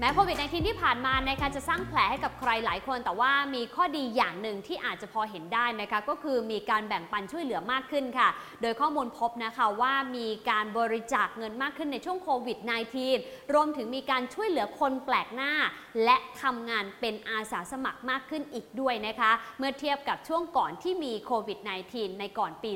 [0.00, 8.28] แม้โควิด -19 ที่ผ่านมานะคะจะสร้างแผลให้กับใครหลายคน แต่ว่ามีข้อดีอย่างหนึ่งที่อาจจะพอเห็นได้นะคะก็คือมีการแบ่งปันช่วยเหลือมากขึ้นค่ะ
[8.62, 12.58] โดยข้อมูลพบนะคะว่ามีการบริจาคเงินมากขึ้นในช่วงโควิด
[13.06, 15.52] -19 รวมถึงมีการช่วยเหลือคนแปลกหน้า
[16.04, 21.58] และทำงานเป็นอาสาสมัครมากขึ้นอีกด้วยนะคะ เมื่อเทียบกับช่วงก่อนที่มีโควิด
[21.90, 22.72] -19 ในก่อนปี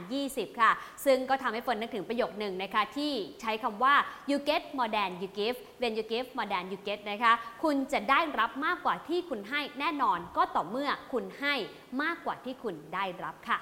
[0.00, 0.72] 2020 ค่ะ
[1.04, 3.94] ซึ่งก็ทำให้เฟิร์นนึกถึงประโยคหนึ่งนะคะที่ใช้คำว่า
[4.30, 10.18] you get more than you give when you give more than you get นะคะ คุณจะได้รับมากกว่าที่คุณให้แน่นอน
[10.36, 11.54] ก็ต่อเมื่อคุณให้
[12.02, 13.58] มากกว่าที่คุณได้รับค่ะ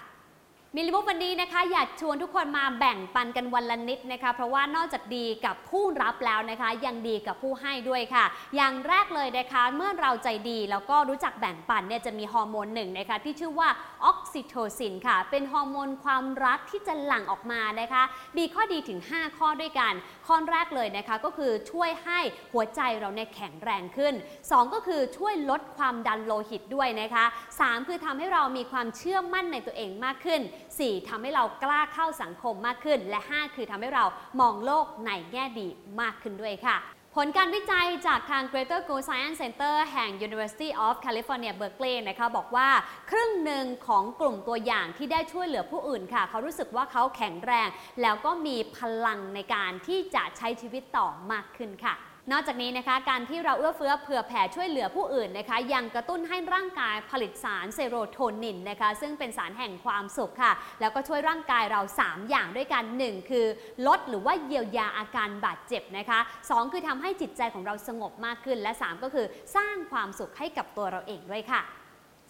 [0.77, 8.25] มิลลิมุกวันนี้นะคะ อยากชวนทุกคนมาแบ่งปันกันวันละนิดนะคะ เพราะว่านอกจากดีกับผู้รับแล้วนะคะ ยังดีกับผู้ให้ด้วยค่ะ
[8.57, 13.69] อย่างแรกเลยนะคะ เมื่อเราใจดีแล้วก็รู้จักแบ่งปันเนี่ยจะมีฮอร์โมนหนึ่งนะคะ ที่ชื่อว่า
[14.05, 18.03] ออกซิโทซินค่ะ เป็นฮอร์โมนความรักที่จะหลั่งออกมานะคะ
[18.39, 19.93] มีข้อดีถึง 5 ข้อด้วยกัน
[20.27, 22.21] ข้อแรกเลยนะคะก็คือช่วยให้
[22.53, 27.25] หัวใจเราเนี่ยแข็งแรงขึ้น 2 ก็คือช่วยลดความดันโลหิตด้วยนะคะ
[27.59, 30.41] 3 คือทำให้เรามีความเชื่อมั่นในตัวเองมากขึ้น
[30.81, 34.05] 4ทำให้เรากล้าเข้าสังคมมากขึ้น และ 5 คือทำให้เรา
[34.41, 35.69] มองโลกในแง่ดี
[36.01, 36.79] มากขึ้นด้วยค่ะ
[37.19, 42.69] ผลการวิจัยจากทาง Greater Go Science Center แห่ง University of California Berkeley นะคะบอกว่า
[43.11, 47.69] ครึ่งหนึ่งของกลุ่มตัวอย่างที่ได้ช่วยเหลือผู้อื่นค่ะ เขารู้สึกว่าเขาแข็งแรง
[48.03, 51.95] แล้วก็มีพลังในการที่จะใช้ชีวิตต่อมากขึ้นค่ะ
[52.33, 63.47] นอกจากนี้นะคะการที่เราเอื้อเฟื้อเผื่อแผ่ช่วยเหลือผู้อื่นนะคะ ยังกระตุ้นให้ร่างกายผลิตสารเซโรโทนินนะคะ ซึ่งเป็นสารแห่งความสุขค่ะ แล้วก็ช่วยร่างกายเรา 3 อย่างด้วยกัน 1 คือ
[63.87, 69.27] ลดหรือว่าเยียวยาอาการบาดเจ็บนะคะ 2 คือทำให้จิตใจของเราสงบมากขึ้น และ 3 ก็คือ
[69.57, 71.63] สร้างความสุขให้กับตัวเราเองด้วยค่ะ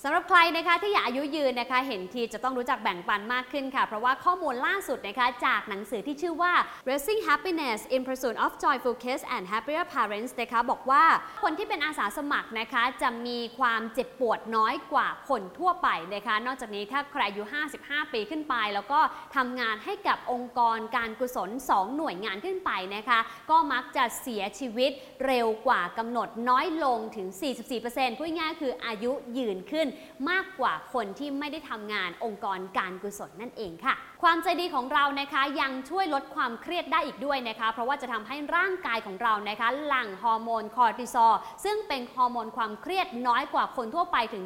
[0.02, 6.52] สำหรับใครนะคะที่อยากอายุยืนนะคะเห็นทีจะต้องรู้จักแบ่งปันมากขึ้นค่ะ เพราะว่าข้อมูลล่าสุดนะคะจากหนังสือที่ชื่อว่า
[6.88, 11.04] Raising Happiness in Pursuit of Joyful Kids and Happier Parents นะคะบอกว่า
[11.42, 17.42] คนที่เป็นอาสาสมัครนะคะจะมีความเจ็บปวดน้อยกว่าคนทั่วไปนะคะ นอกจากนี้ถ้าใครอายุ
[17.78, 19.00] 55 ปีขึ้นไป แล้วก็
[19.36, 23.18] ทำงานให้กับองค์กรการกุศล 2 หน่วยงานขึ้นไปนะคะ
[23.50, 24.90] ก็มักจะเสียชีวิต
[25.27, 27.28] เร็วกว่ากำหนดน้อยลงถึง
[27.74, 29.83] 44%พูดง่ายๆคืออายุยืนขึ้น
[30.30, 41.34] มากกว่าคนที่ไม่ได้ทำงานองค์กรการกุศลนั่นเองค่ะ ความใจดีของเรานะคะยังช่วยลดความเครียดได้อีกด้วยนะคะ เพราะว่าจะทำให้ร่างกายของเรานะคะหลั่งฮอร์โมนคอร์ติซอล
[41.64, 44.45] ซึ่งเป็นฮอร์โมนความเครียดน้อยกว่าคนทั่วไปถึง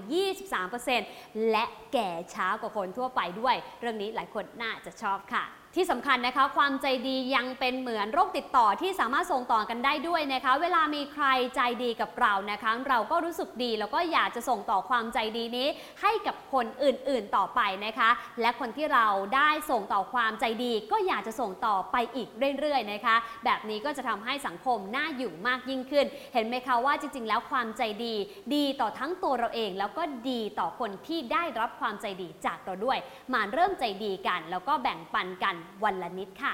[0.74, 5.44] 23%และแก่ช้ากว่าคนทั่วไปด้วย เรื่องนี้หลายคนน่าจะชอบค่ะ
[5.74, 11.24] ที่สำคัญนะคะ ความใจดียังเป็นเหมือนโรคติดต่อที่สามารถส่งต่อกันได้ด้วยนะคะ เวลามีใคร
[11.56, 15.68] ใจดีกับเรานะคะ เราก็รู้สึกดีแล้วก็อยากจะส่งต่อความใจดีนี้
[16.02, 19.06] ให้กับคนอื่นๆต่อไปนะคะ และคนที่เรา
[19.36, 28.14] ได้ส่งต่อความใจดี ก็อยากจะส่งต่อไปอีกเรื่อยๆนะคะ แบบนี้ก็จะทำให้สังคมน่าอยู่มากยิ่งขึ้น เห็นไหมคะว่าจริง ๆ แล้วความใจดี
[28.54, 32.98] ดีต่อทั้งตัวเราเอง แล้วก็ดีต่อคนที่ได้รับความใจดีจากเราด้วย
[33.34, 36.52] มาเริ่มใจดีกัน แล้วก็แบ่งปันกันวันละนิดค่ะ